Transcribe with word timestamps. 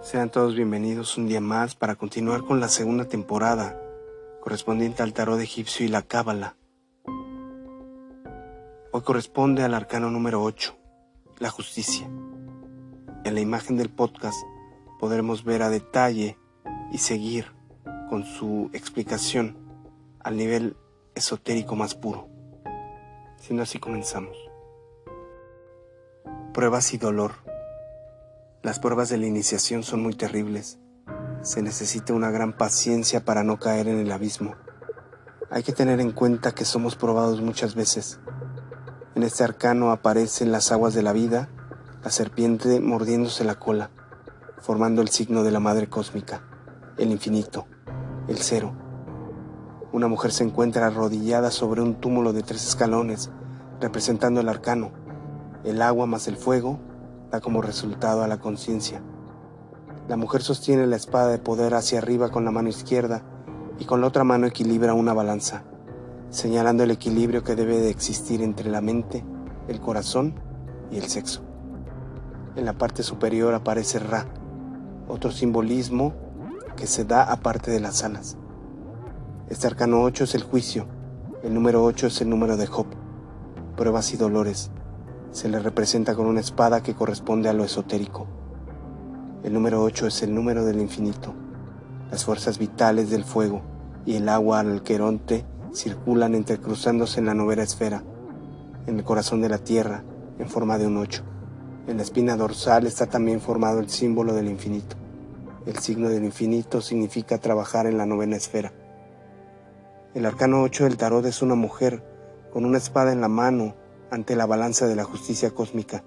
Sean 0.00 0.30
todos 0.30 0.54
bienvenidos 0.54 1.18
un 1.18 1.26
día 1.26 1.40
más 1.40 1.74
para 1.74 1.96
continuar 1.96 2.44
con 2.44 2.60
la 2.60 2.68
segunda 2.68 3.06
temporada 3.06 3.76
correspondiente 4.40 5.02
al 5.02 5.12
tarot 5.12 5.40
egipcio 5.40 5.84
y 5.84 5.88
la 5.88 6.02
cábala. 6.02 6.56
Hoy 8.92 9.02
corresponde 9.02 9.64
al 9.64 9.74
arcano 9.74 10.08
número 10.08 10.40
8, 10.44 10.76
la 11.40 11.50
justicia. 11.50 12.08
En 13.24 13.34
la 13.34 13.40
imagen 13.40 13.76
del 13.76 13.90
podcast 13.90 14.38
podremos 15.00 15.42
ver 15.42 15.62
a 15.62 15.68
detalle 15.68 16.38
y 16.92 16.98
seguir 16.98 17.52
con 18.08 18.24
su 18.24 18.70
explicación 18.72 19.56
al 20.20 20.36
nivel 20.36 20.76
esotérico 21.16 21.74
más 21.74 21.96
puro. 21.96 22.28
Siendo 23.36 23.64
así 23.64 23.80
comenzamos. 23.80 24.36
Pruebas 26.54 26.94
y 26.94 26.98
dolor. 26.98 27.47
Las 28.64 28.80
pruebas 28.80 29.08
de 29.08 29.18
la 29.18 29.26
iniciación 29.26 29.84
son 29.84 30.02
muy 30.02 30.14
terribles. 30.14 30.80
Se 31.42 31.62
necesita 31.62 32.12
una 32.12 32.32
gran 32.32 32.56
paciencia 32.56 33.24
para 33.24 33.44
no 33.44 33.60
caer 33.60 33.86
en 33.86 33.98
el 33.98 34.10
abismo. 34.10 34.56
Hay 35.48 35.62
que 35.62 35.72
tener 35.72 36.00
en 36.00 36.10
cuenta 36.10 36.50
que 36.50 36.64
somos 36.64 36.96
probados 36.96 37.40
muchas 37.40 37.76
veces. 37.76 38.18
En 39.14 39.22
este 39.22 39.44
arcano 39.44 39.92
aparecen 39.92 40.50
las 40.50 40.72
aguas 40.72 40.92
de 40.92 41.02
la 41.02 41.12
vida, 41.12 41.48
la 42.02 42.10
serpiente 42.10 42.80
mordiéndose 42.80 43.44
la 43.44 43.60
cola, 43.60 43.90
formando 44.60 45.02
el 45.02 45.08
signo 45.08 45.44
de 45.44 45.52
la 45.52 45.60
madre 45.60 45.88
cósmica, 45.88 46.42
el 46.96 47.12
infinito, 47.12 47.68
el 48.26 48.38
cero. 48.38 48.74
Una 49.92 50.08
mujer 50.08 50.32
se 50.32 50.42
encuentra 50.42 50.88
arrodillada 50.88 51.52
sobre 51.52 51.80
un 51.80 51.94
túmulo 52.00 52.32
de 52.32 52.42
tres 52.42 52.66
escalones, 52.66 53.30
representando 53.80 54.40
el 54.40 54.48
arcano. 54.48 54.90
El 55.62 55.80
agua 55.80 56.06
más 56.06 56.26
el 56.26 56.36
fuego 56.36 56.87
da 57.30 57.40
como 57.40 57.62
resultado 57.62 58.22
a 58.22 58.28
la 58.28 58.38
conciencia. 58.38 59.02
La 60.08 60.16
mujer 60.16 60.42
sostiene 60.42 60.86
la 60.86 60.96
espada 60.96 61.28
de 61.28 61.38
poder 61.38 61.74
hacia 61.74 61.98
arriba 61.98 62.30
con 62.30 62.44
la 62.44 62.50
mano 62.50 62.68
izquierda 62.68 63.22
y 63.78 63.84
con 63.84 64.00
la 64.00 64.06
otra 64.06 64.24
mano 64.24 64.46
equilibra 64.46 64.94
una 64.94 65.12
balanza, 65.12 65.64
señalando 66.30 66.84
el 66.84 66.90
equilibrio 66.90 67.44
que 67.44 67.54
debe 67.54 67.78
de 67.78 67.90
existir 67.90 68.42
entre 68.42 68.70
la 68.70 68.80
mente, 68.80 69.24
el 69.68 69.80
corazón 69.80 70.34
y 70.90 70.96
el 70.96 71.04
sexo. 71.04 71.42
En 72.56 72.64
la 72.64 72.72
parte 72.72 73.02
superior 73.02 73.54
aparece 73.54 73.98
Ra, 73.98 74.26
otro 75.08 75.30
simbolismo 75.30 76.14
que 76.76 76.86
se 76.86 77.04
da 77.04 77.24
aparte 77.24 77.70
de 77.70 77.80
las 77.80 78.02
alas. 78.02 78.36
Este 79.48 79.66
arcano 79.66 80.02
8 80.02 80.24
es 80.24 80.34
el 80.34 80.42
juicio, 80.42 80.86
el 81.42 81.54
número 81.54 81.84
8 81.84 82.06
es 82.08 82.20
el 82.20 82.30
número 82.30 82.56
de 82.56 82.66
Job, 82.66 82.86
pruebas 83.76 84.12
y 84.12 84.16
dolores, 84.16 84.70
se 85.30 85.48
le 85.48 85.58
representa 85.58 86.14
con 86.14 86.26
una 86.26 86.40
espada 86.40 86.82
que 86.82 86.94
corresponde 86.94 87.48
a 87.48 87.52
lo 87.52 87.64
esotérico. 87.64 88.26
El 89.44 89.52
número 89.52 89.82
8 89.82 90.06
es 90.06 90.22
el 90.22 90.34
número 90.34 90.64
del 90.64 90.80
infinito. 90.80 91.34
Las 92.10 92.24
fuerzas 92.24 92.58
vitales 92.58 93.10
del 93.10 93.24
fuego 93.24 93.62
y 94.06 94.16
el 94.16 94.28
agua 94.28 94.60
al 94.60 94.82
queronte 94.82 95.44
circulan 95.72 96.34
entrecruzándose 96.34 97.20
en 97.20 97.26
la 97.26 97.34
novena 97.34 97.62
esfera, 97.62 98.02
en 98.86 98.98
el 98.98 99.04
corazón 99.04 99.40
de 99.42 99.48
la 99.48 99.58
tierra, 99.58 100.02
en 100.38 100.48
forma 100.48 100.78
de 100.78 100.86
un 100.86 100.96
8. 100.96 101.22
En 101.86 101.96
la 101.98 102.02
espina 102.02 102.36
dorsal 102.36 102.86
está 102.86 103.06
también 103.06 103.40
formado 103.40 103.80
el 103.80 103.88
símbolo 103.88 104.34
del 104.34 104.48
infinito. 104.48 104.96
El 105.66 105.78
signo 105.78 106.08
del 106.08 106.24
infinito 106.24 106.80
significa 106.80 107.38
trabajar 107.38 107.86
en 107.86 107.98
la 107.98 108.06
novena 108.06 108.36
esfera. 108.36 108.72
El 110.14 110.26
arcano 110.26 110.62
8 110.62 110.84
del 110.84 110.96
tarot 110.96 111.24
es 111.26 111.42
una 111.42 111.54
mujer 111.54 112.02
con 112.52 112.64
una 112.64 112.78
espada 112.78 113.12
en 113.12 113.20
la 113.20 113.28
mano 113.28 113.74
ante 114.10 114.36
la 114.36 114.46
balanza 114.46 114.86
de 114.86 114.96
la 114.96 115.04
justicia 115.04 115.50
cósmica. 115.50 116.04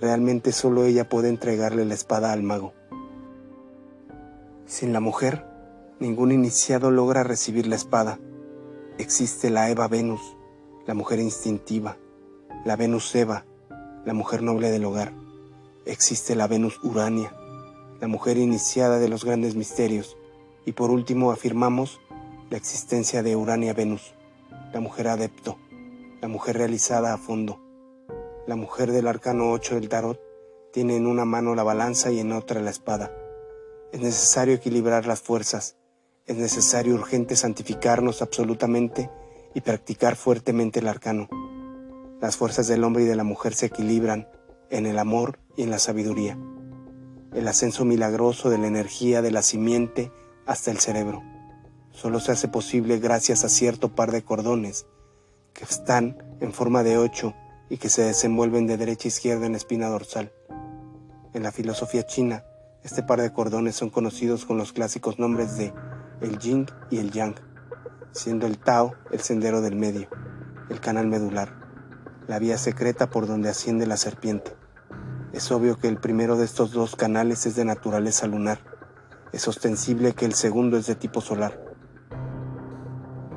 Realmente 0.00 0.52
solo 0.52 0.84
ella 0.84 1.08
puede 1.08 1.28
entregarle 1.28 1.84
la 1.84 1.94
espada 1.94 2.32
al 2.32 2.42
mago. 2.42 2.72
Sin 4.66 4.92
la 4.92 5.00
mujer, 5.00 5.46
ningún 6.00 6.32
iniciado 6.32 6.90
logra 6.90 7.22
recibir 7.22 7.66
la 7.66 7.76
espada. 7.76 8.18
Existe 8.98 9.50
la 9.50 9.70
Eva 9.70 9.88
Venus, 9.88 10.20
la 10.86 10.94
mujer 10.94 11.20
instintiva, 11.20 11.98
la 12.64 12.76
Venus 12.76 13.14
Eva, 13.14 13.44
la 14.04 14.14
mujer 14.14 14.42
noble 14.42 14.70
del 14.70 14.84
hogar. 14.84 15.12
Existe 15.84 16.34
la 16.34 16.46
Venus 16.46 16.78
Urania, 16.82 17.32
la 18.00 18.08
mujer 18.08 18.36
iniciada 18.38 18.98
de 18.98 19.08
los 19.08 19.24
grandes 19.24 19.54
misterios. 19.54 20.16
Y 20.64 20.72
por 20.72 20.90
último 20.90 21.32
afirmamos 21.32 22.00
la 22.50 22.56
existencia 22.56 23.22
de 23.22 23.36
Urania 23.36 23.74
Venus, 23.74 24.14
la 24.72 24.80
mujer 24.80 25.08
adepto, 25.08 25.58
la 26.22 26.28
mujer 26.28 26.56
realizada 26.56 27.12
a 27.12 27.18
fondo. 27.18 27.60
La 28.46 28.54
mujer 28.54 28.92
del 28.92 29.08
arcano 29.08 29.50
8 29.50 29.74
del 29.74 29.88
tarot 29.88 30.20
tiene 30.72 30.94
en 30.94 31.08
una 31.08 31.24
mano 31.24 31.56
la 31.56 31.64
balanza 31.64 32.12
y 32.12 32.20
en 32.20 32.30
otra 32.30 32.60
la 32.60 32.70
espada. 32.70 33.12
Es 33.92 34.00
necesario 34.00 34.54
equilibrar 34.54 35.04
las 35.04 35.20
fuerzas, 35.20 35.76
es 36.26 36.36
necesario 36.36 36.94
urgente 36.94 37.34
santificarnos 37.34 38.22
absolutamente 38.22 39.10
y 39.52 39.62
practicar 39.62 40.14
fuertemente 40.14 40.78
el 40.78 40.86
arcano. 40.86 41.28
Las 42.20 42.36
fuerzas 42.36 42.68
del 42.68 42.84
hombre 42.84 43.02
y 43.02 43.06
de 43.06 43.16
la 43.16 43.24
mujer 43.24 43.54
se 43.54 43.66
equilibran 43.66 44.28
en 44.70 44.86
el 44.86 45.00
amor 45.00 45.40
y 45.56 45.64
en 45.64 45.70
la 45.70 45.80
sabiduría. 45.80 46.38
El 47.34 47.48
ascenso 47.48 47.84
milagroso 47.84 48.48
de 48.48 48.58
la 48.58 48.68
energía 48.68 49.22
de 49.22 49.32
la 49.32 49.42
simiente 49.42 50.12
hasta 50.46 50.70
el 50.70 50.78
cerebro 50.78 51.20
solo 51.90 52.20
se 52.20 52.30
hace 52.30 52.46
posible 52.46 53.00
gracias 53.00 53.44
a 53.44 53.48
cierto 53.48 53.96
par 53.96 54.12
de 54.12 54.22
cordones 54.22 54.86
que 55.52 55.64
están 55.64 56.22
en 56.40 56.52
forma 56.52 56.82
de 56.82 56.98
ocho 56.98 57.34
y 57.68 57.78
que 57.78 57.88
se 57.88 58.02
desenvuelven 58.02 58.66
de 58.66 58.76
derecha 58.76 59.06
a 59.06 59.08
izquierda 59.08 59.46
en 59.46 59.54
espina 59.54 59.88
dorsal. 59.88 60.32
En 61.34 61.42
la 61.42 61.52
filosofía 61.52 62.04
china, 62.04 62.44
este 62.82 63.02
par 63.02 63.20
de 63.20 63.32
cordones 63.32 63.76
son 63.76 63.90
conocidos 63.90 64.44
con 64.44 64.58
los 64.58 64.72
clásicos 64.72 65.18
nombres 65.18 65.56
de 65.56 65.72
el 66.20 66.38
yin 66.38 66.66
y 66.90 66.98
el 66.98 67.10
yang, 67.10 67.34
siendo 68.12 68.46
el 68.46 68.58
Tao 68.58 68.94
el 69.10 69.20
sendero 69.20 69.60
del 69.60 69.76
medio, 69.76 70.08
el 70.68 70.80
canal 70.80 71.06
medular, 71.06 71.54
la 72.28 72.38
vía 72.38 72.58
secreta 72.58 73.08
por 73.08 73.26
donde 73.26 73.48
asciende 73.48 73.86
la 73.86 73.96
serpiente. 73.96 74.54
Es 75.32 75.50
obvio 75.50 75.78
que 75.78 75.88
el 75.88 75.96
primero 75.96 76.36
de 76.36 76.44
estos 76.44 76.72
dos 76.72 76.94
canales 76.94 77.46
es 77.46 77.56
de 77.56 77.64
naturaleza 77.64 78.26
lunar. 78.26 78.58
Es 79.32 79.48
ostensible 79.48 80.12
que 80.12 80.26
el 80.26 80.34
segundo 80.34 80.76
es 80.76 80.86
de 80.86 80.94
tipo 80.94 81.22
solar. 81.22 81.58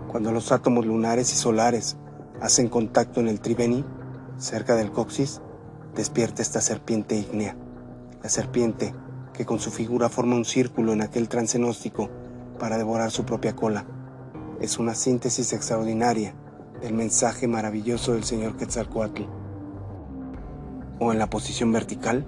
Cuando 0.10 0.32
los 0.32 0.52
átomos 0.52 0.86
lunares 0.86 1.32
y 1.32 1.36
solares 1.38 1.98
hacen 2.42 2.70
contacto 2.70 3.20
en 3.20 3.28
el 3.28 3.40
triveni, 3.40 3.86
cerca 4.38 4.76
del 4.76 4.92
coxis, 4.92 5.42
despierta 5.96 6.42
esta 6.42 6.62
serpiente 6.62 7.16
ígnea. 7.16 7.56
La 8.22 8.30
serpiente, 8.30 8.94
que 9.34 9.46
con 9.46 9.60
su 9.60 9.72
figura 9.72 10.10
forma 10.10 10.36
un 10.36 10.46
círculo 10.46 10.94
en 10.94 11.02
aquel 11.02 11.28
trance 11.30 11.58
gnóstico 11.58 12.10
para 12.60 12.78
devorar 12.78 13.12
su 13.12 13.26
propia 13.26 13.56
cola. 13.56 13.86
Es 14.62 14.80
una 14.80 14.96
síntesis 14.96 15.54
extraordinaria 15.54 16.34
del 16.82 16.94
mensaje 16.94 17.48
maravilloso 17.48 18.14
del 18.14 18.24
señor 18.24 18.58
Quetzalcoatl. 18.58 19.24
O 21.00 21.12
en 21.12 21.20
la 21.20 21.30
posición 21.30 21.72
vertical, 21.72 22.26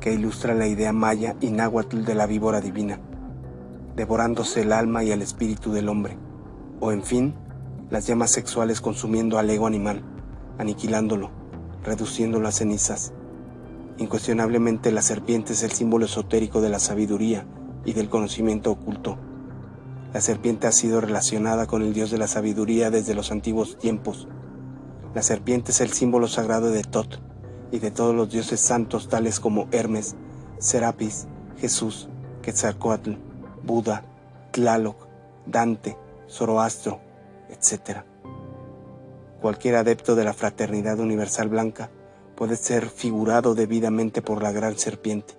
que 0.00 0.12
ilustra 0.12 0.54
la 0.54 0.66
idea 0.66 0.92
maya 0.92 1.36
y 1.40 1.50
náhuatl 1.50 2.04
de 2.04 2.14
la 2.14 2.26
víbora 2.26 2.60
divina, 2.60 3.00
devorándose 3.96 4.62
el 4.62 4.72
alma 4.72 5.04
y 5.04 5.12
el 5.12 5.22
espíritu 5.22 5.72
del 5.72 5.88
hombre. 5.88 6.18
O 6.80 6.92
en 6.92 7.02
fin, 7.02 7.34
las 7.94 8.08
llamas 8.08 8.32
sexuales 8.32 8.80
consumiendo 8.80 9.38
al 9.38 9.48
ego 9.48 9.68
animal, 9.68 10.02
aniquilándolo, 10.58 11.30
reduciéndolo 11.84 12.48
a 12.48 12.50
cenizas. 12.50 13.12
Incuestionablemente 13.98 14.90
la 14.90 15.00
serpiente 15.00 15.52
es 15.52 15.62
el 15.62 15.70
símbolo 15.70 16.06
esotérico 16.06 16.60
de 16.60 16.70
la 16.70 16.80
sabiduría 16.80 17.46
y 17.84 17.92
del 17.92 18.08
conocimiento 18.08 18.72
oculto. 18.72 19.16
La 20.12 20.20
serpiente 20.20 20.66
ha 20.66 20.72
sido 20.72 21.00
relacionada 21.00 21.68
con 21.68 21.82
el 21.82 21.94
dios 21.94 22.10
de 22.10 22.18
la 22.18 22.26
sabiduría 22.26 22.90
desde 22.90 23.14
los 23.14 23.30
antiguos 23.30 23.78
tiempos. 23.78 24.26
La 25.14 25.22
serpiente 25.22 25.70
es 25.70 25.80
el 25.80 25.92
símbolo 25.92 26.26
sagrado 26.26 26.72
de 26.72 26.82
Tot 26.82 27.20
y 27.70 27.78
de 27.78 27.92
todos 27.92 28.12
los 28.12 28.28
dioses 28.28 28.58
santos 28.58 29.08
tales 29.08 29.38
como 29.38 29.68
Hermes, 29.70 30.16
Serapis, 30.58 31.28
Jesús, 31.58 32.08
Quetzalcoatl, 32.42 33.12
Buda, 33.62 34.04
Tlaloc, 34.50 34.96
Dante, 35.46 35.96
Zoroastro, 36.28 37.03
etc. 37.48 38.04
Cualquier 39.40 39.76
adepto 39.76 40.14
de 40.14 40.24
la 40.24 40.32
fraternidad 40.32 40.98
universal 40.98 41.48
blanca 41.48 41.90
puede 42.34 42.56
ser 42.56 42.88
figurado 42.88 43.54
debidamente 43.54 44.22
por 44.22 44.42
la 44.42 44.52
gran 44.52 44.78
serpiente, 44.78 45.34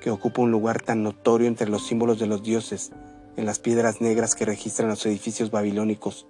que 0.00 0.10
ocupa 0.10 0.42
un 0.42 0.50
lugar 0.50 0.82
tan 0.82 1.02
notorio 1.02 1.48
entre 1.48 1.68
los 1.68 1.86
símbolos 1.86 2.18
de 2.18 2.26
los 2.26 2.42
dioses 2.42 2.92
en 3.36 3.46
las 3.46 3.58
piedras 3.58 4.00
negras 4.00 4.34
que 4.34 4.44
registran 4.44 4.88
los 4.88 5.04
edificios 5.06 5.50
babilónicos. 5.50 6.26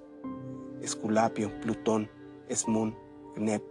Esculapio, 0.80 1.50
Plutón, 1.60 2.08
Esmun, 2.48 2.96
Gnep, 3.36 3.62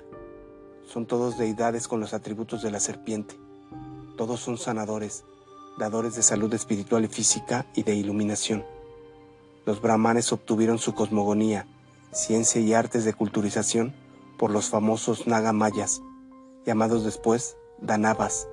son 0.85 1.07
todos 1.07 1.37
deidades 1.37 1.87
con 1.87 1.99
los 1.99 2.13
atributos 2.13 2.61
de 2.61 2.71
la 2.71 2.79
serpiente. 2.79 3.35
Todos 4.17 4.39
son 4.39 4.57
sanadores, 4.57 5.23
dadores 5.79 6.15
de 6.15 6.21
salud 6.21 6.53
espiritual 6.53 7.05
y 7.05 7.07
física 7.07 7.65
y 7.73 7.83
de 7.83 7.95
iluminación 7.95 8.63
los 9.65 9.81
brahmanes 9.81 10.31
obtuvieron 10.33 10.77
su 10.77 10.93
cosmogonía, 10.93 11.67
ciencia 12.11 12.61
y 12.61 12.73
artes 12.73 13.05
de 13.05 13.13
culturización 13.13 13.93
por 14.37 14.51
los 14.51 14.69
famosos 14.69 15.27
Naga 15.27 15.53
mayas, 15.53 16.01
llamados 16.65 17.03
después 17.03 17.57
Danavas, 17.79 18.47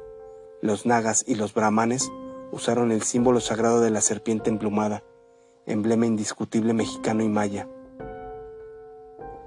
Los 0.63 0.87
nagas 0.87 1.25
y 1.27 1.35
los 1.35 1.55
brahmanes 1.55 2.11
usaron 2.53 2.93
el 2.93 3.03
símbolo 3.03 3.41
sagrado 3.41 3.81
de 3.81 3.91
la 3.91 4.01
serpiente 4.01 4.51
emplumada, 4.51 5.03
emblema 5.67 6.07
indiscutible 6.07 6.75
mexicano 6.75 7.23
y 7.23 7.29
maya. 7.29 7.69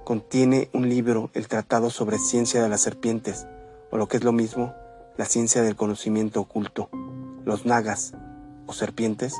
Contiene 0.04 0.70
un 0.74 0.90
libro, 0.90 1.30
el 1.34 1.48
Tratado 1.48 1.90
sobre 1.90 2.18
Ciencia 2.18 2.62
de 2.62 2.70
las 2.70 2.82
Serpientes, 2.82 3.48
o 3.92 3.98
lo 3.98 4.08
que 4.08 4.18
es 4.18 4.24
lo 4.24 4.32
mismo, 4.32 4.74
la 5.18 5.26
ciencia 5.26 5.62
del 5.62 5.76
conocimiento 5.76 6.42
oculto. 6.42 6.90
Los 7.46 7.66
nagas, 7.66 8.14
o 8.66 8.74
serpientes, 8.74 9.34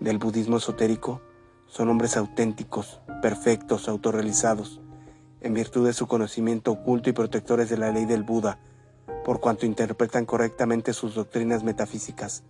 del 0.00 0.18
budismo 0.18 0.56
esotérico, 0.56 1.20
son 1.70 1.88
hombres 1.88 2.16
auténticos, 2.16 3.00
perfectos, 3.22 3.88
autorrealizados, 3.88 4.80
en 5.40 5.54
virtud 5.54 5.86
de 5.86 5.92
su 5.92 6.08
conocimiento 6.08 6.72
oculto 6.72 7.08
y 7.08 7.12
protectores 7.12 7.70
de 7.70 7.78
la 7.78 7.92
ley 7.92 8.06
del 8.06 8.24
Buda, 8.24 8.58
por 9.24 9.40
cuanto 9.40 9.66
interpretan 9.66 10.26
correctamente 10.26 10.92
sus 10.92 11.14
doctrinas 11.14 11.62
metafísicas. 11.62 12.42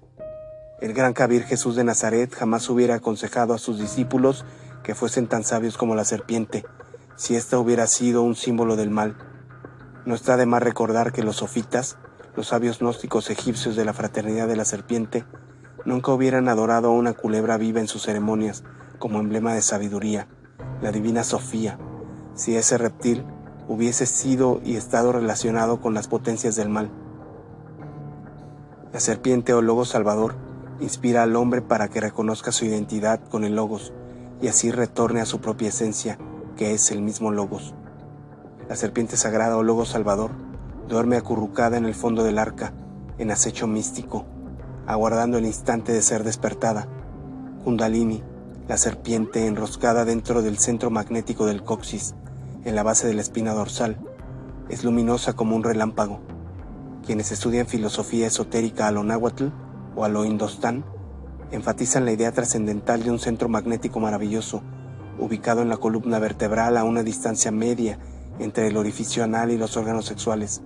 El 0.81 0.95
gran 0.95 1.13
Kabir 1.13 1.45
Jesús 1.45 1.77
de 1.77 1.85
Nazaret 1.85 2.35
jamás 2.35 2.69
hubiera 2.71 2.95
aconsejado 2.95 3.53
a 3.53 3.59
sus 3.59 3.79
discípulos 3.79 4.47
que 4.83 4.95
fuesen 4.95 5.29
tan 5.29 5.45
sabios 5.45 5.77
como 5.77 5.95
la 5.95 6.07
serpiente, 6.07 6.65
si 7.17 7.37
ésta 7.37 7.59
hubiera 7.59 7.87
sido 7.87 8.23
un 8.23 8.35
símbolo 8.35 8.77
del 8.77 8.89
mal. 8.89 9.19
No 10.07 10.15
está 10.15 10.39
de 10.39 10.47
más 10.47 10.63
recordar 10.63 11.13
que 11.13 11.23
los 11.23 11.37
sofitas, 11.37 11.99
los 12.35 12.49
sabios 12.49 12.79
gnósticos 12.79 13.29
egipcios 13.29 13.77
de 13.77 13.85
la 13.85 13.93
fraternidad 13.93 14.49
de 14.49 14.57
la 14.57 14.65
serpiente, 14.65 15.27
nunca 15.85 16.11
hubieran 16.13 16.49
adorado 16.49 16.89
a 16.89 16.93
una 16.93 17.13
culebra 17.13 17.59
viva 17.59 17.81
en 17.81 17.89
sus 17.89 18.05
ceremonias 18.05 18.65
como 19.01 19.19
emblema 19.19 19.55
de 19.55 19.63
sabiduría, 19.63 20.29
la 20.83 20.93
divina 20.93 21.25
Sofía, 21.25 21.79
si 22.35 22.55
ese 22.55 22.79
reptil 22.79 23.25
hubiese 23.67 24.05
sido 24.05 24.61
y 24.63 24.77
estado 24.77 25.11
relacionado 25.11 25.81
con 25.81 25.95
las 25.95 26.07
potencias 26.07 26.55
del 26.55 26.69
mal. 26.69 26.91
La 28.93 29.01
serpiente 29.01 29.55
o 29.55 29.63
logo 29.63 29.85
salvador 29.85 30.37
inspira 30.81 31.23
al 31.23 31.35
hombre 31.35 31.63
para 31.63 31.89
que 31.89 32.01
reconozca 32.01 32.53
su 32.53 32.67
identidad 32.67 33.21
con 33.31 33.45
el 33.45 33.57
logos 33.57 33.93
y 34.43 34.49
así 34.49 34.71
retorne 34.71 35.21
a 35.21 35.27
su 35.27 35.41
propia 35.41 35.69
esencia, 35.69 36.19
que 36.57 36.75
es 36.75 36.91
el 36.91 37.01
mismo 37.01 37.31
logos. 37.31 37.75
La 38.69 38.77
serpiente 38.77 39.17
sagrada 39.17 39.57
o 39.57 39.63
logo 39.63 39.87
salvador 39.87 40.31
duerme 40.89 41.17
acurrucada 41.17 41.79
en 41.79 41.87
el 41.87 41.95
fondo 41.95 42.23
del 42.23 42.39
arca, 42.39 42.75
en 43.17 43.31
acecho 43.31 43.67
místico, 43.67 44.27
aguardando 44.87 45.39
el 45.39 45.47
instante 45.47 45.93
de 45.93 46.03
ser 46.03 46.23
despertada. 46.23 46.87
Kundalini, 47.65 48.23
la 48.71 48.77
serpiente 48.77 49.49
enroscada 49.49 50.05
dentro 50.05 50.43
del 50.43 50.57
centro 50.57 50.91
magnético 50.91 51.45
del 51.45 51.65
coxis, 51.65 52.15
en 52.65 52.77
la 52.77 52.85
base 52.85 53.09
de 53.09 53.15
la 53.15 53.21
espina 53.21 53.53
dorsal, 53.53 53.97
es 54.69 54.85
luminosa 54.85 55.33
como 55.33 55.57
un 55.57 55.65
relámpago. 55.65 56.21
Quienes 57.05 57.33
estudian 57.33 57.67
filosofía 57.67 58.29
esotérica 58.29 58.87
a 58.87 58.93
lo 58.93 59.03
náhuatl 59.03 59.47
o 59.97 60.05
a 60.05 60.09
lo 60.09 60.25
indostán 60.25 60.85
enfatizan 61.51 62.05
la 62.05 62.13
idea 62.13 62.31
trascendental 62.31 63.03
de 63.03 63.11
un 63.11 63.19
centro 63.19 63.49
magnético 63.49 63.99
maravilloso, 63.99 64.63
ubicado 65.19 65.63
en 65.63 65.69
la 65.69 65.79
columna 65.79 66.21
vertebral 66.21 66.77
a 66.77 66.85
una 66.85 67.03
distancia 67.03 67.51
media 67.51 67.99
entre 68.39 68.69
el 68.69 68.77
orificio 68.77 69.25
anal 69.25 69.51
y 69.51 69.59
los 69.59 69.77
órganos 69.77 70.05
sexuales. 70.05 70.63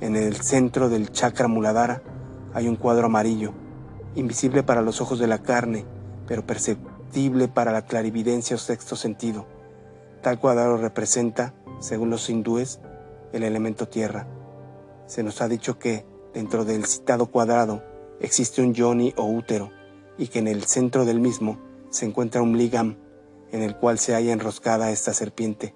En 0.00 0.16
el 0.16 0.36
centro 0.36 0.88
del 0.88 1.12
chakra 1.12 1.48
muladhara 1.48 2.00
hay 2.54 2.66
un 2.66 2.76
cuadro 2.76 3.08
amarillo, 3.08 3.52
invisible 4.14 4.62
para 4.62 4.80
los 4.80 5.02
ojos 5.02 5.18
de 5.18 5.26
la 5.26 5.42
carne, 5.42 5.84
pero 6.26 6.46
perceptible 6.46 6.95
para 7.54 7.72
la 7.72 7.86
clarividencia 7.86 8.56
o 8.56 8.58
sexto 8.58 8.94
sentido. 8.94 9.46
Tal 10.22 10.38
cuadrado 10.38 10.76
representa, 10.76 11.54
según 11.80 12.10
los 12.10 12.28
hindúes, 12.28 12.78
el 13.32 13.42
elemento 13.42 13.88
tierra. 13.88 14.28
Se 15.06 15.22
nos 15.22 15.40
ha 15.40 15.48
dicho 15.48 15.78
que, 15.78 16.04
dentro 16.34 16.66
del 16.66 16.84
citado 16.84 17.26
cuadrado, 17.26 17.82
existe 18.20 18.60
un 18.60 18.74
yoni 18.74 19.14
o 19.16 19.24
útero, 19.24 19.70
y 20.18 20.28
que 20.28 20.40
en 20.40 20.46
el 20.46 20.64
centro 20.64 21.06
del 21.06 21.18
mismo 21.18 21.58
se 21.88 22.04
encuentra 22.04 22.42
un 22.42 22.58
ligam, 22.58 22.98
en 23.50 23.62
el 23.62 23.76
cual 23.76 23.98
se 23.98 24.12
halla 24.12 24.34
enroscada 24.34 24.90
esta 24.90 25.14
serpiente, 25.14 25.74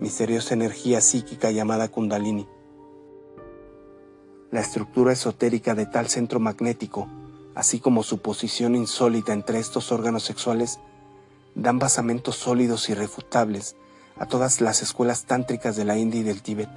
misteriosa 0.00 0.54
energía 0.54 1.02
psíquica 1.02 1.50
llamada 1.50 1.88
kundalini. 1.88 2.48
La 4.50 4.60
estructura 4.60 5.12
esotérica 5.12 5.74
de 5.74 5.84
tal 5.84 6.08
centro 6.08 6.40
magnético, 6.40 7.06
así 7.58 7.80
como 7.80 8.04
su 8.04 8.18
posición 8.18 8.76
insólita 8.76 9.32
entre 9.32 9.58
estos 9.58 9.90
órganos 9.90 10.22
sexuales, 10.22 10.78
dan 11.56 11.80
basamentos 11.80 12.36
sólidos 12.36 12.88
y 12.88 12.94
refutables 12.94 13.74
a 14.16 14.26
todas 14.26 14.60
las 14.60 14.80
escuelas 14.80 15.24
tántricas 15.24 15.74
de 15.74 15.84
la 15.84 15.98
India 15.98 16.20
y 16.20 16.22
del 16.22 16.40
Tíbet. 16.40 16.68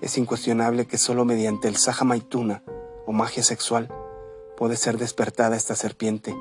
Es 0.00 0.18
incuestionable 0.18 0.88
que 0.88 0.98
solo 0.98 1.24
mediante 1.24 1.68
el 1.68 1.76
Saha 1.76 2.04
Maituna, 2.04 2.64
o 3.06 3.12
magia 3.12 3.44
sexual, 3.44 3.88
puede 4.56 4.76
ser 4.76 4.98
despertada 4.98 5.54
esta 5.54 5.76
serpiente. 5.76 6.34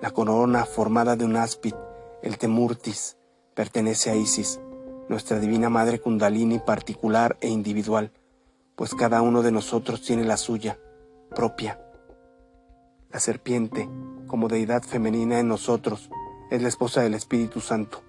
La 0.00 0.12
corona 0.12 0.64
formada 0.64 1.14
de 1.14 1.26
un 1.26 1.36
áspid, 1.36 1.74
el 2.22 2.38
Temurtis, 2.38 3.18
pertenece 3.54 4.08
a 4.08 4.16
Isis, 4.16 4.58
nuestra 5.10 5.38
divina 5.38 5.68
madre 5.68 6.00
Kundalini 6.00 6.60
particular 6.60 7.36
e 7.42 7.48
individual, 7.48 8.10
pues 8.74 8.94
cada 8.94 9.20
uno 9.20 9.42
de 9.42 9.52
nosotros 9.52 10.00
tiene 10.00 10.24
la 10.24 10.38
suya, 10.38 10.78
propia. 11.36 11.78
La 13.12 13.20
serpiente, 13.20 13.88
como 14.26 14.48
deidad 14.48 14.82
femenina 14.82 15.38
en 15.38 15.48
nosotros, 15.48 16.10
es 16.50 16.62
la 16.62 16.68
esposa 16.68 17.02
del 17.02 17.14
Espíritu 17.14 17.60
Santo 17.60 18.02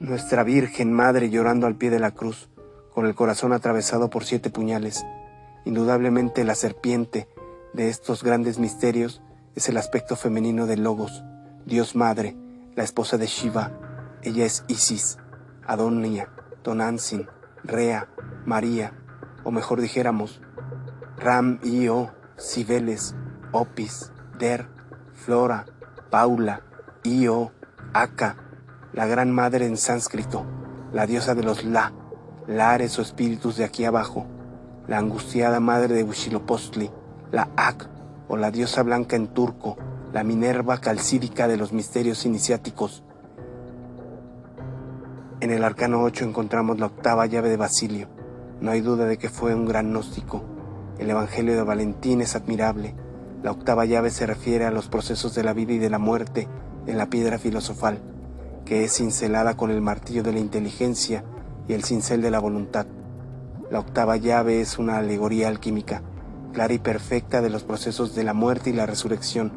nuestra 0.00 0.44
Virgen 0.44 0.92
Madre 0.92 1.28
llorando 1.28 1.66
al 1.66 1.74
pie 1.74 1.90
de 1.90 1.98
la 1.98 2.12
cruz, 2.12 2.48
con 2.94 3.06
el 3.06 3.14
corazón 3.14 3.52
atravesado 3.52 4.10
por 4.10 4.24
siete 4.24 4.48
puñales. 4.48 5.04
Indudablemente 5.64 6.44
la 6.44 6.54
serpiente 6.54 7.28
de 7.72 7.88
estos 7.88 8.22
grandes 8.22 8.58
misterios 8.58 9.22
es 9.56 9.68
el 9.68 9.76
aspecto 9.76 10.14
femenino 10.14 10.66
de 10.66 10.76
Logos, 10.76 11.24
Dios 11.66 11.96
Madre, 11.96 12.36
la 12.76 12.84
esposa 12.84 13.18
de 13.18 13.26
Shiva. 13.26 13.72
Ella 14.22 14.44
es 14.44 14.64
Isis, 14.68 15.18
Adonia, 15.66 16.30
Tonantzin, 16.62 17.26
Rea, 17.64 18.08
María, 18.46 18.92
o 19.42 19.50
mejor 19.50 19.80
dijéramos, 19.80 20.40
Ram, 21.16 21.58
Io, 21.64 22.12
Cibeles, 22.38 23.16
Opis, 23.52 24.12
Der, 24.38 24.68
Flora, 25.14 25.64
Paula, 26.10 26.62
Io, 27.04 27.52
Aka, 27.94 28.36
la 28.92 29.06
gran 29.06 29.32
madre 29.32 29.66
en 29.66 29.76
sánscrito, 29.76 30.44
la 30.92 31.06
diosa 31.06 31.34
de 31.34 31.42
los 31.42 31.64
La, 31.64 31.92
lares 32.46 32.98
o 32.98 33.02
espíritus 33.02 33.56
de 33.56 33.64
aquí 33.64 33.84
abajo, 33.84 34.26
la 34.86 34.98
angustiada 34.98 35.60
madre 35.60 35.94
de 35.94 36.02
Huitzilopochtli, 36.02 36.90
la 37.30 37.48
Ak, 37.56 37.88
o 38.28 38.36
la 38.36 38.50
diosa 38.50 38.82
blanca 38.82 39.16
en 39.16 39.28
turco, 39.28 39.76
la 40.12 40.24
Minerva 40.24 40.78
calcídica 40.78 41.48
de 41.48 41.56
los 41.56 41.72
misterios 41.72 42.26
iniciáticos. 42.26 43.02
En 45.40 45.50
el 45.50 45.64
arcano 45.64 46.02
8 46.02 46.24
encontramos 46.24 46.78
la 46.78 46.86
octava 46.86 47.26
llave 47.26 47.48
de 47.48 47.56
Basilio. 47.56 48.08
No 48.60 48.72
hay 48.72 48.80
duda 48.80 49.06
de 49.06 49.18
que 49.18 49.28
fue 49.28 49.54
un 49.54 49.66
gran 49.66 49.90
gnóstico. 49.90 50.42
El 50.98 51.10
Evangelio 51.10 51.54
de 51.54 51.62
Valentín 51.62 52.20
es 52.20 52.34
admirable. 52.34 52.94
La 53.42 53.50
octava 53.50 53.84
llave 53.84 54.10
se 54.10 54.26
refiere 54.26 54.64
a 54.64 54.70
los 54.70 54.88
procesos 54.88 55.34
de 55.34 55.44
la 55.44 55.52
vida 55.52 55.72
y 55.72 55.78
de 55.78 55.90
la 55.90 55.98
muerte 55.98 56.48
en 56.86 56.98
la 56.98 57.10
piedra 57.10 57.38
filosofal 57.38 58.00
que 58.68 58.84
es 58.84 58.98
cincelada 58.98 59.56
con 59.56 59.70
el 59.70 59.80
martillo 59.80 60.22
de 60.22 60.34
la 60.34 60.40
inteligencia 60.40 61.24
y 61.68 61.72
el 61.72 61.84
cincel 61.84 62.20
de 62.20 62.30
la 62.30 62.38
voluntad. 62.38 62.86
La 63.70 63.80
octava 63.80 64.18
llave 64.18 64.60
es 64.60 64.78
una 64.78 64.98
alegoría 64.98 65.48
alquímica, 65.48 66.02
clara 66.52 66.74
y 66.74 66.78
perfecta 66.78 67.40
de 67.40 67.48
los 67.48 67.64
procesos 67.64 68.14
de 68.14 68.24
la 68.24 68.34
muerte 68.34 68.68
y 68.68 68.74
la 68.74 68.84
resurrección, 68.84 69.52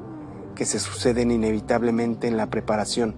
que 0.56 0.64
se 0.64 0.80
suceden 0.80 1.30
inevitablemente 1.30 2.30
en 2.30 2.38
la 2.38 2.50
preparación, 2.50 3.16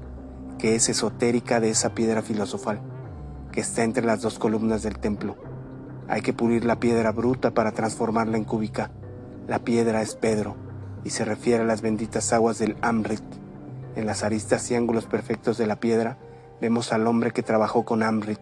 que 0.58 0.74
es 0.74 0.90
esotérica 0.90 1.60
de 1.60 1.70
esa 1.70 1.94
piedra 1.94 2.24
filosofal, 2.24 2.82
que 3.52 3.62
está 3.62 3.84
entre 3.84 4.04
las 4.04 4.20
dos 4.24 4.40
columnas 4.40 4.82
del 4.82 4.98
templo. 4.98 5.38
Hay 6.08 6.22
que 6.22 6.34
pulir 6.34 6.66
la 6.66 6.80
piedra 6.80 7.12
bruta 7.12 7.52
para 7.52 7.72
transformarla 7.72 8.38
en 8.38 8.46
cúbica. 8.46 8.90
La 9.48 9.60
piedra 9.60 10.02
es 10.02 10.16
Pedro, 10.16 10.56
y 11.04 11.10
se 11.10 11.26
refiere 11.26 11.64
a 11.64 11.66
las 11.68 11.82
benditas 11.82 12.32
aguas 12.34 12.60
del 12.60 12.78
Amrit, 12.82 13.24
en 13.96 14.08
las 14.08 14.24
aristas 14.24 14.70
y 14.72 14.76
ángulos 14.76 15.06
perfectos 15.06 15.58
de 15.58 15.68
la 15.68 15.76
piedra 15.76 16.18
vemos 16.60 16.92
al 16.94 17.06
hombre 17.06 17.32
que 17.32 17.44
trabajó 17.44 17.86
con 17.86 18.02
Amrit. 18.02 18.40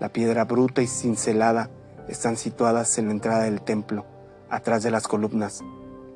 La 0.00 0.08
piedra 0.08 0.44
bruta 0.44 0.82
y 0.82 0.88
cincelada 0.88 1.70
están 2.08 2.36
situadas 2.36 2.98
en 2.98 3.06
la 3.06 3.12
entrada 3.12 3.44
del 3.44 3.60
templo, 3.60 4.04
atrás 4.48 4.82
de 4.82 4.90
las 4.90 5.06
columnas. 5.06 5.62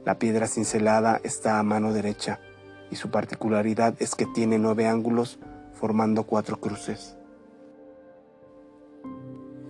La 0.05 0.19
piedra 0.19 0.49
cincelada 0.49 1.21
está 1.23 1.59
a 1.59 1.63
mano 1.63 1.93
derecha 1.93 2.41
y 2.91 2.97
su 2.97 3.11
particularidad 3.11 3.95
es 4.01 4.17
que 4.17 4.27
tiene 4.27 4.59
nueve 4.59 4.89
ángulos 4.89 5.39
formando 5.73 6.25
cuatro 6.25 6.59
cruces. 6.59 7.17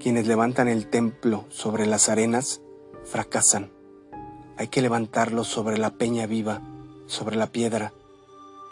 Quienes 0.00 0.26
levantan 0.26 0.68
el 0.68 0.88
templo 0.88 1.44
sobre 1.49 1.87
las 1.87 2.08
arenas 2.08 2.62
fracasan. 3.04 3.74
Hay 4.56 4.68
que 4.68 4.82
levantarlo 4.82 5.44
sobre 5.44 5.78
la 5.78 5.90
peña 5.90 6.26
viva, 6.26 6.62
sobre 7.06 7.37
la 7.37 7.49
piedra, 7.49 7.92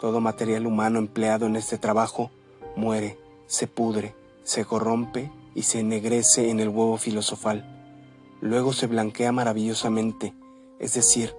todo 0.03 0.19
material 0.19 0.67
humano 0.67 0.99
empleado 0.99 1.45
en 1.45 1.55
este 1.55 1.77
trabajo 1.77 2.29
muere, 2.75 3.17
se 3.47 3.67
pudre, 3.67 4.13
se 4.43 4.65
corrompe 4.65 5.31
y 5.55 5.61
se 5.61 5.79
ennegrece 5.79 6.49
en 6.49 6.59
el 6.59 6.67
huevo 6.67 6.97
filosofal. 6.97 7.65
Luego 8.41 8.73
se 8.73 8.87
blanquea 8.87 9.31
maravillosamente, 9.31 10.33
Es 10.77 10.95
decir, 10.95 11.33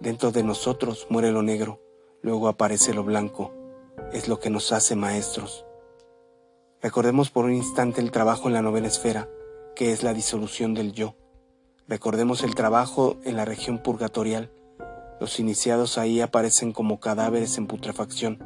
dentro 0.00 0.32
de 0.32 0.42
nosotros 0.42 1.06
muere 1.08 1.32
lo 1.32 1.42
negro, 1.42 1.80
luego 2.20 2.48
aparece 2.48 2.92
lo 2.92 3.04
blanco. 3.04 3.52
Es 4.12 4.28
lo 4.28 4.38
que 4.38 4.50
nos 4.50 4.70
hace 4.72 4.96
maestros. 4.96 5.64
Recordemos 6.82 7.30
por 7.30 7.46
un 7.46 7.54
instante 7.54 8.02
el 8.02 8.10
trabajo 8.10 8.48
en 8.48 8.54
la 8.54 8.60
novena 8.60 8.88
esfera, 8.88 9.30
que 9.74 9.92
es 9.92 10.02
la 10.02 10.12
disolución 10.12 10.74
del 10.74 10.92
yo. 10.92 11.14
Recordemos 11.90 12.44
el 12.44 12.54
trabajo 12.54 13.16
en 13.24 13.34
la 13.34 13.44
región 13.44 13.78
purgatorial. 13.78 14.52
Los 15.20 15.40
iniciados 15.40 15.98
ahí 15.98 16.20
aparecen 16.20 16.70
como 16.70 17.00
cadáveres 17.00 17.58
en 17.58 17.66
putrefacción, 17.66 18.38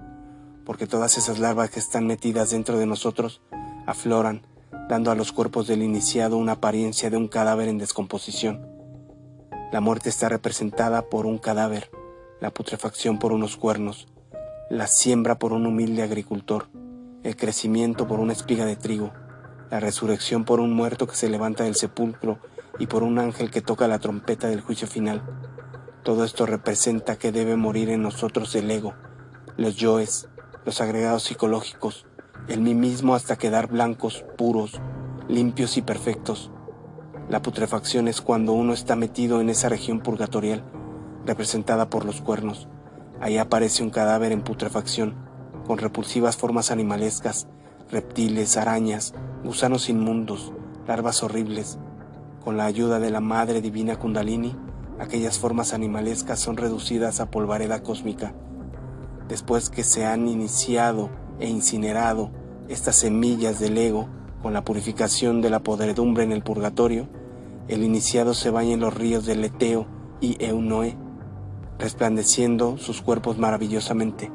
porque 0.65 0.87
todas 0.87 1.19
esas 1.19 1.39
larvas 1.39 1.69
que 1.69 1.79
están 1.79 2.07
metidas 2.07 2.49
dentro 2.53 2.79
de 2.79 2.87
nosotros 2.87 3.43
afloran, 3.85 4.47
dando 4.89 5.11
a 5.11 5.15
los 5.15 5.31
cuerpos 5.31 5.67
del 5.67 5.83
iniciado 5.83 6.39
una 6.39 6.53
apariencia 6.53 7.11
de 7.11 7.19
un 7.19 7.29
cadáver 7.29 7.69
en 7.69 7.77
descomposición. 7.77 8.67
La 9.73 9.83
muerte 9.83 10.09
está 10.09 10.31
representada 10.31 11.11
por 11.11 11.27
un 11.27 11.37
cadáver, 11.37 11.91
la 12.41 12.51
putrefacción 12.51 13.19
por 13.19 13.31
unos 13.31 13.59
cuernos, 13.59 14.09
la 14.71 14.87
siembra 14.87 15.39
por 15.39 15.53
un 15.53 15.67
humilde 15.67 16.03
agricultor, 16.03 16.69
el 17.23 17.37
crecimiento 17.37 18.09
por 18.09 18.21
una 18.21 18.33
espiga 18.33 18.65
de 18.65 18.77
trigo, 18.77 19.13
la 19.71 19.81
resurrección 19.81 20.47
por 20.47 20.61
un 20.61 20.73
muerto 20.73 21.07
que 21.07 21.15
se 21.15 21.29
levanta 21.29 21.65
del 21.65 21.75
sepulcro 21.75 22.39
y 22.79 22.87
por 22.87 23.03
un 23.03 23.19
ángel 23.19 23.51
que 23.51 23.61
toca 23.61 23.89
la 23.89 23.99
trompeta 23.99 24.49
del 24.49 24.61
juicio 24.61 24.87
final. 24.87 25.23
Todo 26.03 26.25
esto 26.25 26.47
representa 26.47 27.17
que 27.17 27.33
debe 27.33 27.57
morir 27.57 27.91
en 27.91 28.03
nosotros 28.03 28.55
el 28.55 28.71
ego, 28.71 28.95
los 29.57 29.77
yoes, 29.77 30.29
los 30.65 30.81
agregados 30.81 31.23
psicológicos, 31.25 32.07
el 32.49 32.61
mí 32.61 32.75
mismo 32.75 33.15
hasta 33.15 33.37
quedar 33.37 33.69
blancos, 33.69 34.25
puros, 34.37 34.81
limpios 35.29 35.77
y 35.77 35.83
perfectos. 35.83 36.51
La 37.29 37.41
putrefacción 37.41 38.09
es 38.09 38.21
cuando 38.21 38.53
uno 38.53 38.75
está 38.75 38.97
metido 38.97 39.41
en 39.41 39.49
esa 39.49 39.71
región 39.71 40.01
purgatorial, 40.01 40.63
representada 41.25 41.89
por 41.89 42.05
los 42.05 42.21
cuernos. 42.21 42.69
Ahí 43.21 43.39
aparece 43.39 43.83
un 43.83 43.91
cadáver 43.91 44.33
en 44.33 44.43
putrefacción, 44.43 45.15
con 45.67 45.79
repulsivas 45.79 46.37
formas 46.37 46.71
animalescas, 46.71 47.49
reptiles, 47.91 48.57
arañas, 48.57 49.15
gusanos 49.43 49.89
inmundos, 49.89 50.53
larvas 50.87 51.23
horribles. 51.23 51.79
Con 52.45 52.59
la 52.59 52.67
ayuda 52.67 53.01
de 53.01 53.11
la 53.11 53.21
Madre 53.21 53.63
Divina 53.63 53.97
Kundalini, 53.97 54.55
aquellas 54.99 55.39
formas 55.39 55.73
animalescas 55.73 56.39
son 56.39 56.59
reducidas 56.59 57.21
a 57.21 57.31
polvareda 57.31 57.83
cósmica. 57.83 58.35
Después 59.29 59.71
que 59.71 59.83
se 59.83 60.05
han 60.05 60.29
iniciado 60.29 61.09
e 61.41 61.49
incinerado 61.49 62.31
estas 62.69 62.97
semillas 62.97 63.61
del 63.61 63.79
ego 63.79 64.11
con 64.43 64.53
la 64.53 64.63
purificación 64.63 65.41
de 65.41 65.49
la 65.49 65.61
podredumbre 65.61 66.23
en 66.23 66.33
el 66.33 66.43
purgatorio, 66.43 67.09
el 67.69 67.83
iniciado 67.83 68.35
se 68.35 68.51
baña 68.51 68.75
en 68.75 68.81
los 68.81 68.93
ríos 68.93 69.25
del 69.25 69.43
Eteo 69.43 69.87
y 70.21 70.37
Eunoe, 70.45 70.99
resplandeciendo 71.79 72.77
sus 72.77 73.01
cuerpos 73.01 73.39
maravillosamente. 73.39 74.31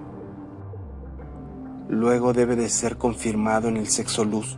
Luego 1.87 2.33
debe 2.33 2.55
de 2.55 2.69
ser 2.69 2.97
confirmado 2.97 3.67
en 3.67 3.77
el 3.77 3.87
sexo 3.87 4.25
luz 4.25 4.57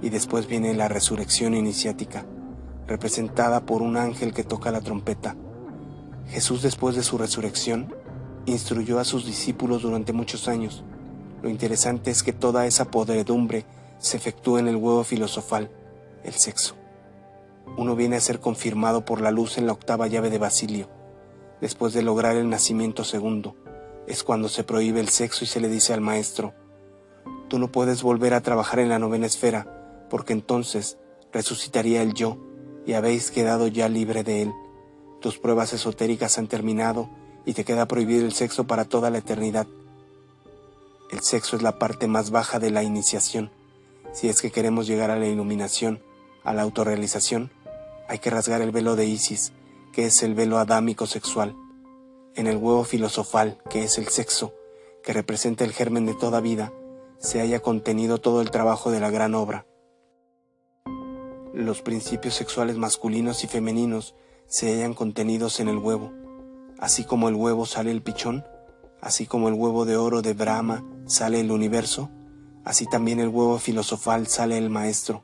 y 0.00 0.08
después 0.08 0.46
viene 0.46 0.72
la 0.72 0.88
resurrección 0.88 1.54
iniciática, 1.54 2.24
representada 2.86 3.66
por 3.66 3.82
un 3.82 3.96
ángel 3.96 4.32
que 4.32 4.44
toca 4.44 4.70
la 4.70 4.80
trompeta. 4.80 5.36
Jesús 6.28 6.62
después 6.62 6.96
de 6.96 7.02
su 7.02 7.18
resurrección 7.18 7.94
instruyó 8.46 8.98
a 8.98 9.04
sus 9.04 9.26
discípulos 9.26 9.82
durante 9.82 10.12
muchos 10.12 10.48
años 10.48 10.84
lo 11.42 11.50
interesante 11.50 12.10
es 12.10 12.22
que 12.22 12.32
toda 12.32 12.66
esa 12.66 12.90
podredumbre 12.90 13.66
se 13.98 14.16
efectúa 14.16 14.58
en 14.58 14.68
el 14.68 14.76
huevo 14.76 15.04
filosofal, 15.04 15.70
el 16.24 16.32
sexo. 16.32 16.74
Uno 17.76 17.94
viene 17.94 18.16
a 18.16 18.20
ser 18.20 18.40
confirmado 18.40 19.04
por 19.04 19.20
la 19.20 19.30
luz 19.30 19.58
en 19.58 19.66
la 19.66 19.72
octava 19.72 20.06
llave 20.06 20.30
de 20.30 20.38
Basilio. 20.38 20.88
Después 21.60 21.92
de 21.92 22.02
lograr 22.02 22.36
el 22.36 22.48
nacimiento 22.48 23.04
segundo, 23.04 23.54
es 24.06 24.22
cuando 24.24 24.48
se 24.48 24.64
prohíbe 24.64 25.00
el 25.00 25.08
sexo 25.08 25.44
y 25.44 25.46
se 25.46 25.60
le 25.60 25.68
dice 25.68 25.92
al 25.92 26.00
maestro, 26.00 26.54
tú 27.48 27.58
no 27.58 27.70
puedes 27.70 28.02
volver 28.02 28.34
a 28.34 28.40
trabajar 28.40 28.78
en 28.78 28.88
la 28.88 28.98
novena 28.98 29.26
esfera, 29.26 30.06
porque 30.08 30.32
entonces 30.32 30.98
resucitaría 31.32 32.02
el 32.02 32.14
yo 32.14 32.38
y 32.86 32.92
habéis 32.92 33.30
quedado 33.30 33.66
ya 33.66 33.88
libre 33.88 34.22
de 34.22 34.42
él. 34.42 34.54
Tus 35.20 35.38
pruebas 35.38 35.72
esotéricas 35.72 36.38
han 36.38 36.46
terminado 36.46 37.10
y 37.44 37.52
te 37.52 37.64
queda 37.64 37.86
prohibido 37.86 38.24
el 38.24 38.32
sexo 38.32 38.66
para 38.66 38.84
toda 38.84 39.10
la 39.10 39.18
eternidad. 39.18 39.66
El 41.10 41.20
sexo 41.20 41.56
es 41.56 41.62
la 41.62 41.78
parte 41.78 42.06
más 42.06 42.30
baja 42.30 42.58
de 42.58 42.70
la 42.70 42.82
iniciación. 42.82 43.50
Si 44.12 44.28
es 44.28 44.40
que 44.40 44.50
queremos 44.50 44.86
llegar 44.86 45.10
a 45.10 45.18
la 45.18 45.26
iluminación, 45.26 46.00
a 46.44 46.54
la 46.54 46.62
autorrealización, 46.62 47.50
hay 48.08 48.18
que 48.20 48.30
rasgar 48.30 48.62
el 48.62 48.70
velo 48.70 48.96
de 48.96 49.06
Isis, 49.06 49.52
que 49.92 50.06
es 50.06 50.22
el 50.22 50.34
velo 50.34 50.58
adámico 50.58 51.06
sexual. 51.06 51.54
En 52.34 52.46
el 52.46 52.56
huevo 52.56 52.84
filosofal, 52.84 53.58
que 53.68 53.84
es 53.84 53.98
el 53.98 54.08
sexo, 54.08 54.54
que 55.02 55.12
representa 55.12 55.64
el 55.64 55.72
germen 55.72 56.06
de 56.06 56.14
toda 56.14 56.40
vida, 56.40 56.72
se 57.18 57.40
haya 57.40 57.60
contenido 57.60 58.18
todo 58.18 58.42
el 58.42 58.50
trabajo 58.50 58.90
de 58.90 59.00
la 59.00 59.10
gran 59.10 59.34
obra. 59.34 59.66
Los 61.56 61.80
principios 61.80 62.34
sexuales 62.34 62.76
masculinos 62.76 63.42
y 63.42 63.46
femeninos 63.46 64.14
se 64.46 64.74
hallan 64.74 64.92
contenidos 64.92 65.58
en 65.58 65.68
el 65.68 65.78
huevo. 65.78 66.12
Así 66.78 67.02
como 67.04 67.30
el 67.30 67.34
huevo 67.34 67.64
sale 67.64 67.90
el 67.90 68.02
pichón, 68.02 68.44
Así 69.00 69.24
como 69.26 69.48
el 69.48 69.54
huevo 69.54 69.84
de 69.84 69.96
oro 69.96 70.20
de 70.20 70.34
Brahma 70.34 70.84
sale 71.06 71.40
el 71.40 71.50
universo, 71.50 72.10
así 72.64 72.86
también 72.86 73.20
el 73.20 73.28
huevo 73.28 73.58
filosofal 73.58 74.26
sale 74.26 74.58
el 74.58 74.68
maestro. 74.68 75.22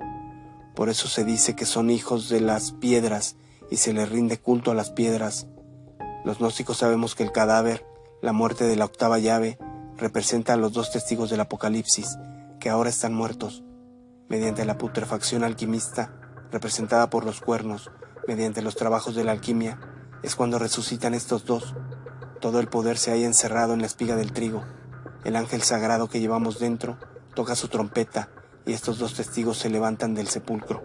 Por 0.75 0.89
eso 0.89 1.09
se 1.09 1.25
dice 1.25 1.57
que 1.57 1.67
son 1.67 1.91
hijos 1.91 2.29
de 2.29 2.41
las 2.41 2.73
piedras 2.73 3.37
y 3.71 3.79
se 3.79 3.93
les 3.93 4.09
rinde 4.09 4.39
culto 4.39 4.71
a 4.71 4.75
las 4.75 4.91
piedras. 4.91 5.49
Los 6.25 6.39
gnósticos 6.39 6.79
sabemos 6.79 7.15
que 7.15 7.25
el 7.25 7.33
cadáver, 7.33 7.85
la 8.23 8.33
muerte 8.33 8.65
de 8.65 8.77
la 8.77 8.85
octava 8.85 9.19
llave, 9.19 9.59
representa 9.97 10.55
a 10.55 10.57
los 10.57 10.73
dos 10.73 10.93
testigos 10.93 11.29
del 11.29 11.41
Apocalipsis, 11.41 12.17
que 12.61 12.71
ahora 12.71 12.89
están 12.89 13.13
muertos. 13.13 13.65
Mediante 14.29 14.65
la 14.65 14.79
putrefacción 14.79 15.43
alquimista, 15.43 16.22
representada 16.53 17.11
por 17.11 17.25
los 17.25 17.41
cuernos, 17.41 17.91
mediante 18.29 18.63
los 18.63 18.77
trabajos 18.77 19.15
de 19.17 19.25
la 19.25 19.33
alquimia, 19.33 19.81
es 20.23 20.37
cuando 20.37 20.59
resucitan 20.59 21.15
estos 21.15 21.45
dos, 21.45 21.75
todo 22.41 22.61
el 22.61 22.69
poder 22.69 22.99
se 22.99 23.11
haya 23.11 23.27
encerrado 23.27 23.73
en 23.73 23.81
la 23.81 23.87
espiga 23.87 24.15
del 24.15 24.33
trigo. 24.33 24.63
El 25.25 25.37
ángel 25.37 25.63
sagrado 25.63 26.09
que 26.09 26.21
llevamos 26.21 26.59
dentro 26.59 26.99
toca 27.35 27.55
su 27.55 27.69
trompeta 27.69 28.29
y 28.67 28.73
estos 28.73 28.99
dos 28.99 29.15
testigos 29.15 29.59
se 29.59 29.71
levantan 29.71 30.15
del 30.15 30.29
sepulcro. 30.29 30.85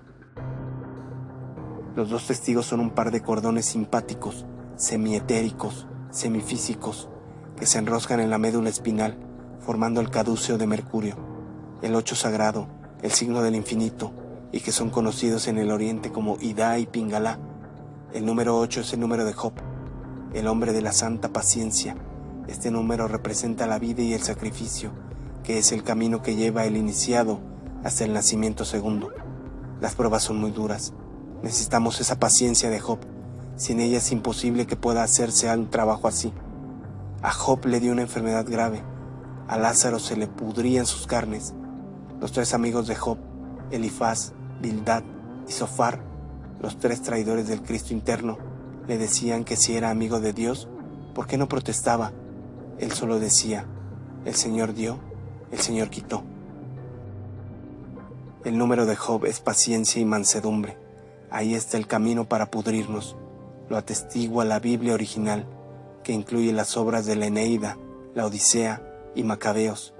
Los 1.95 2.09
dos 2.09 2.27
testigos 2.27 2.67
son 2.67 2.79
un 2.79 2.91
par 2.91 3.11
de 3.11 3.21
cordones 3.21 3.65
simpáticos, 3.65 4.45
semietéricos, 4.75 5.87
semifísicos, 6.11 7.09
que 7.57 7.65
se 7.65 7.79
enroscan 7.79 8.19
en 8.19 8.29
la 8.29 8.37
médula 8.37 8.69
espinal, 8.69 9.17
formando 9.59 9.99
el 9.99 10.11
caduceo 10.11 10.57
de 10.57 10.67
Mercurio, 10.67 11.17
el 11.81 11.95
ocho 11.95 12.15
sagrado, 12.15 12.67
el 13.01 13.11
signo 13.11 13.41
del 13.41 13.55
infinito, 13.55 14.13
y 14.51 14.61
que 14.61 14.71
son 14.71 14.89
conocidos 14.89 15.47
en 15.47 15.57
el 15.57 15.71
oriente 15.71 16.11
como 16.11 16.37
Ida 16.39 16.77
y 16.79 16.85
Pingalá. 16.85 17.39
El 18.13 18.25
número 18.25 18.57
ocho 18.57 18.81
es 18.81 18.93
el 18.93 18.99
número 18.99 19.25
de 19.25 19.33
Job, 19.33 19.53
el 20.33 20.47
hombre 20.47 20.73
de 20.73 20.81
la 20.81 20.91
santa 20.91 21.29
paciencia. 21.29 21.95
Este 22.47 22.71
número 22.71 23.07
representa 23.07 23.67
la 23.67 23.79
vida 23.79 24.01
y 24.01 24.13
el 24.13 24.21
sacrificio, 24.21 24.91
que 25.43 25.57
es 25.57 25.71
el 25.71 25.83
camino 25.83 26.21
que 26.21 26.35
lleva 26.35 26.65
el 26.65 26.77
iniciado 26.77 27.39
hasta 27.83 28.05
el 28.05 28.13
nacimiento 28.13 28.65
segundo. 28.65 29.09
Las 29.81 29.95
pruebas 29.95 30.23
son 30.23 30.39
muy 30.39 30.51
duras. 30.51 30.93
Necesitamos 31.43 31.99
esa 31.99 32.19
paciencia 32.19 32.69
de 32.69 32.79
Job. 32.79 32.99
Sin 33.57 33.79
ella 33.79 33.97
es 33.97 34.11
imposible 34.11 34.65
que 34.65 34.75
pueda 34.75 35.03
hacerse 35.03 35.53
un 35.53 35.69
trabajo 35.69 36.07
así. 36.07 36.33
A 37.21 37.31
Job 37.31 37.65
le 37.65 37.79
dio 37.79 37.91
una 37.91 38.03
enfermedad 38.03 38.45
grave. 38.49 38.81
A 39.47 39.57
Lázaro 39.57 39.99
se 39.99 40.15
le 40.15 40.27
pudrían 40.27 40.85
sus 40.85 41.05
carnes. 41.05 41.53
Los 42.19 42.31
tres 42.31 42.53
amigos 42.53 42.87
de 42.87 42.95
Job, 42.95 43.17
Elifaz, 43.71 44.33
Bildad 44.61 45.03
y 45.47 45.51
Sofar, 45.51 45.99
los 46.61 46.77
tres 46.77 47.01
traidores 47.01 47.47
del 47.47 47.61
Cristo 47.61 47.93
interno, 47.93 48.37
le 48.87 48.97
decían 48.97 49.43
que 49.43 49.55
si 49.55 49.75
era 49.75 49.89
amigo 49.89 50.19
de 50.19 50.33
Dios, 50.33 50.67
¿por 51.13 51.27
qué 51.27 51.37
no 51.37 51.47
protestaba? 51.47 52.13
Él 52.79 52.91
solo 52.91 53.19
decía, 53.19 53.65
el 54.25 54.35
Señor 54.35 54.73
dio, 54.73 54.97
el 55.51 55.59
Señor 55.59 55.89
quitó. 55.89 56.23
El 58.43 58.57
número 58.57 58.85
de 58.85 58.95
Job 58.95 59.25
es 59.25 59.39
paciencia 59.39 60.01
y 60.01 60.05
mansedumbre. 60.05 60.77
Ahí 61.29 61.53
está 61.53 61.77
el 61.77 61.87
camino 61.87 62.29
para 62.29 62.49
pudrirnos. 62.49 63.17
Lo 63.69 63.77
atestigua 63.77 64.45
la 64.45 64.59
Biblia 64.59 64.93
original, 64.93 65.45
que 66.03 66.13
incluye 66.13 66.53
las 66.53 66.77
obras 66.77 67.05
de 67.05 67.17
la 67.17 67.25
Eneida, 67.25 67.77
la 68.15 68.25
Odisea 68.25 68.81
y 69.15 69.23
Macabeos. 69.23 69.93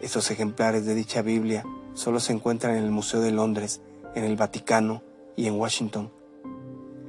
Esos 0.00 0.30
ejemplares 0.30 0.86
de 0.86 0.94
dicha 0.94 1.22
Biblia 1.22 1.64
solo 1.94 2.20
se 2.20 2.32
encuentran 2.32 2.76
en 2.76 2.84
el 2.84 2.90
Museo 2.90 3.20
de 3.20 3.30
Londres, 3.30 3.80
en 4.14 4.24
el 4.24 4.36
Vaticano 4.36 5.02
y 5.36 5.46
en 5.46 5.58
Washington. 5.58 6.12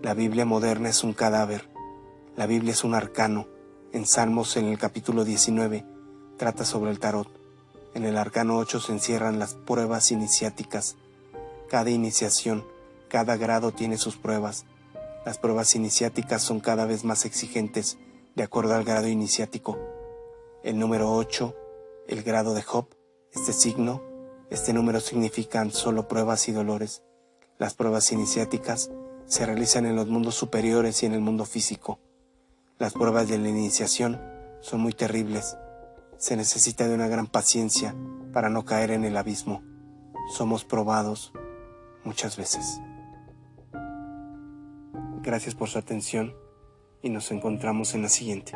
La 0.02 0.14
Biblia 0.14 0.46
moderna 0.46 0.90
es 0.90 1.04
un 1.04 1.14
cadáver. 1.14 1.68
La 2.36 2.46
Biblia 2.46 2.72
es 2.72 2.84
un 2.84 2.94
arcano. 2.94 3.48
En 3.92 4.06
Salmos, 4.06 4.56
en 4.58 4.66
el 4.66 4.78
capítulo 4.78 5.24
19, 5.24 5.86
trata 6.38 6.66
sobre 6.66 6.92
el 6.92 7.00
tarot. 7.00 7.28
En 7.94 8.06
el 8.06 8.18
arcano 8.18 8.58
8 8.58 8.80
se 8.80 8.92
encierran 8.92 9.40
las 9.40 9.56
pruebas 9.56 10.12
iniciáticas. 10.12 10.96
Cada 11.70 11.90
iniciación, 11.90 12.64
cada 13.10 13.38
grado 13.38 13.72
tiene 13.72 13.98
sus 13.98 14.18
pruebas. 14.18 14.66
Las 15.26 15.38
pruebas 15.40 15.76
iniciáticas 15.76 16.44
son 16.44 16.60
cada 16.60 16.86
vez 16.86 17.04
más 17.04 17.26
exigentes 17.26 17.98
de 18.36 18.44
acuerdo 18.44 18.76
al 18.76 18.84
grado 18.84 19.08
iniciático. 19.08 19.80
El 20.64 20.78
número 20.78 21.14
8, 21.14 21.56
el 22.08 22.22
grado 22.22 22.54
de 22.54 22.62
Job, 22.62 22.88
este 23.32 23.54
signo, 23.54 24.15
este 24.50 24.74
número 24.74 25.00
significan 25.00 25.72
solo 25.72 26.08
pruebas 26.08 26.48
y 26.48 26.52
dolores. 26.52 27.04
Las 27.58 27.74
pruebas 27.74 28.12
iniciáticas 28.12 28.92
se 29.26 29.46
realizan 29.46 29.86
en 29.86 29.96
los 29.96 30.08
mundos 30.08 30.36
superiores 30.36 31.02
y 31.02 31.06
en 31.06 31.14
el 31.14 31.22
mundo 31.22 31.46
físico. 31.46 32.00
Las 32.78 32.94
pruebas 32.94 33.28
de 33.28 33.38
la 33.38 33.50
iniciación 33.50 34.22
son 34.62 34.82
muy 34.82 34.94
terribles. 34.94 35.58
Se 36.18 36.36
necesita 36.36 36.88
de 36.88 36.94
una 36.94 37.08
gran 37.08 37.28
paciencia 37.28 37.96
para 38.34 38.50
no 38.50 38.66
caer 38.66 38.92
en 38.92 39.04
el 39.04 39.18
abismo. 39.18 39.64
Somos 40.36 40.66
probados 40.66 41.34
muchas 42.04 42.38
veces. 42.38 42.80
Gracias 45.22 45.56
por 45.56 45.70
su 45.70 45.80
atención 45.80 46.36
y 47.02 47.10
nos 47.10 47.32
encontramos 47.32 47.96
en 47.96 48.04
la 48.04 48.10
siguiente. 48.10 48.54